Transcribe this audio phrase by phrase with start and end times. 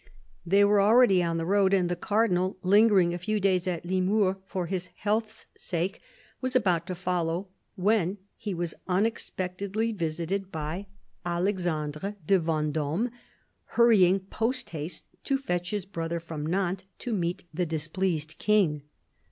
[0.43, 4.37] They were already on the road, and the Cardinal, lingering a few days at Limours
[4.47, 6.01] for his health's sake,
[6.41, 10.87] was about to follow, when he was unexpectedly visited by
[11.23, 13.11] Alexandre de THE CARDINAL 171 Venddme,
[13.75, 18.81] hurrying post haste to fetch his brother from Nantes to meet the displeased King.